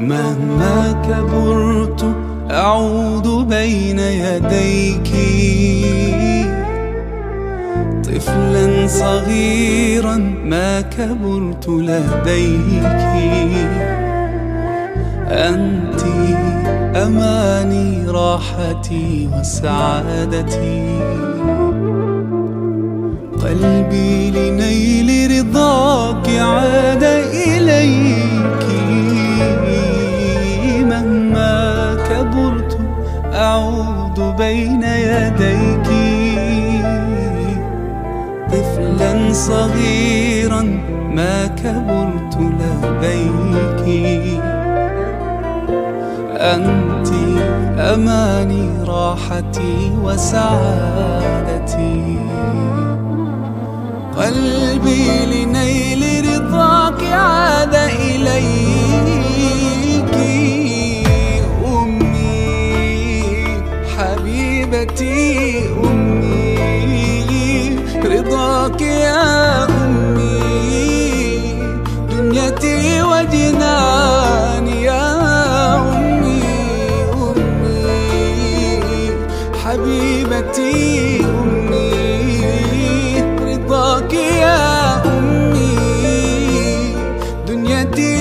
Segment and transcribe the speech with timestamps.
[0.00, 2.02] مهما كبرت
[2.50, 5.10] أعود بين يديك.
[8.04, 12.84] طفلا صغيرا ما كبرت لديك.
[15.28, 16.02] أنت
[16.96, 20.80] أماني راحتي وسعادتي.
[23.42, 24.09] قلبي
[34.50, 35.88] بين يديك.
[38.52, 40.62] طفلا صغيرا
[41.16, 43.84] ما كبرت لديك.
[46.54, 47.08] أنت
[47.78, 52.00] أماني راحتي وسعادتي.
[54.16, 55.19] قلبي
[64.70, 66.58] حبيبتي أمي
[68.04, 70.38] رضاك يا أمي.
[72.10, 75.06] دنيتي وجناني يا
[75.96, 76.42] أمي
[77.14, 77.90] أمي.
[79.64, 81.90] حبيبتي أمي
[83.42, 85.76] رضاك يا أمي.
[87.48, 88.19] دنيتي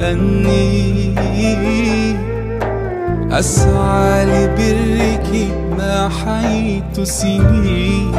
[0.00, 1.14] أني
[3.32, 5.30] أسعى لبرك
[5.78, 8.10] ما حيت سنيني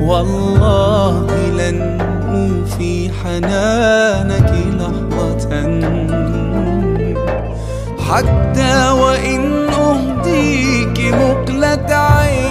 [0.00, 1.26] والله
[1.58, 2.00] لن
[2.34, 5.52] أوفي حنانك لحظة.
[8.08, 12.41] حتى وإن أهديك مقلة عيني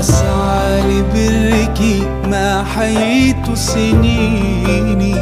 [0.00, 1.80] أسعى لبرك
[2.28, 5.14] ما حيت سنيني.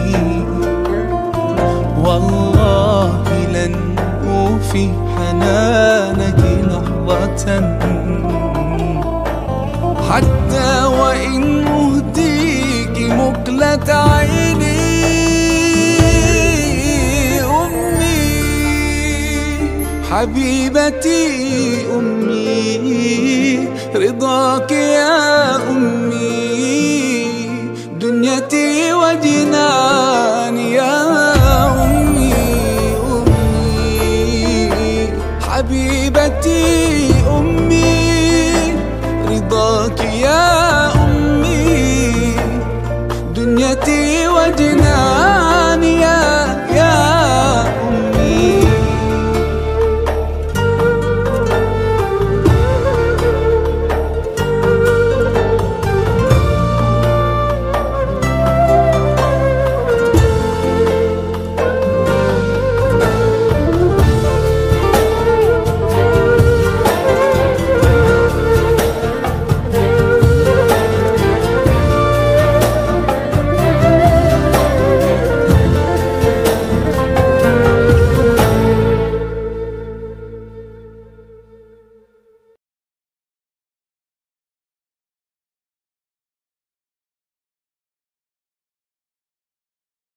[2.05, 3.23] والله
[3.55, 3.75] لن
[4.29, 7.47] أوفي حنانك لحظة.
[10.11, 14.18] حتى وإن أهديك مقلة عيني
[20.11, 21.27] حبيبتي
[21.99, 27.29] أمي رضاك يا أمي.
[28.01, 30.97] دنيتي وجنان يا
[31.85, 32.35] أمي
[33.11, 34.69] أمي.
[35.49, 37.18] حبيبتي